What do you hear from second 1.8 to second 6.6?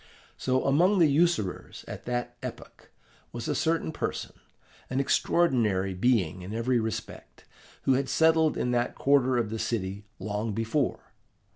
at that epoch, was a certain person an extraordinary being in